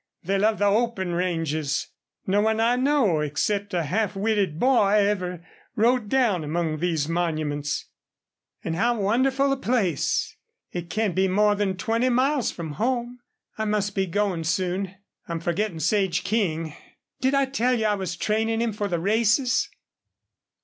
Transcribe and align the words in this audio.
They 0.23 0.39
love 0.39 0.57
the 0.57 0.65
open 0.65 1.13
ranges. 1.13 1.89
No 2.25 2.41
one 2.41 2.59
I 2.59 2.75
know, 2.75 3.19
except 3.19 3.71
a 3.75 3.83
half 3.83 4.15
witted 4.15 4.59
boy, 4.59 4.93
ever 4.93 5.45
rode 5.75 6.09
down 6.09 6.43
among 6.43 6.79
these 6.79 7.07
monuments. 7.07 7.85
And 8.63 8.75
how 8.75 8.99
wonderful 8.99 9.51
a 9.53 9.57
place! 9.57 10.35
It 10.71 10.89
can't 10.89 11.13
be 11.13 11.27
more 11.27 11.53
than 11.53 11.77
twenty 11.77 12.09
miles 12.09 12.49
from 12.49 12.71
home.... 12.81 13.19
I 13.59 13.65
must 13.65 13.93
be 13.93 14.07
going 14.07 14.43
soon. 14.45 14.95
I'm 15.27 15.39
forgetting 15.39 15.79
Sage 15.79 16.23
King. 16.23 16.75
Did 17.19 17.35
I 17.35 17.45
tell 17.45 17.77
you 17.77 17.85
I 17.85 17.93
was 17.93 18.15
training 18.17 18.59
him 18.59 18.73
for 18.73 18.87
the 18.87 18.97
races?" 18.97 19.69